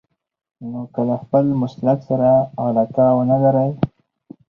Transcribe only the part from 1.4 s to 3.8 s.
مسلک سره علاقه ونه لرئ.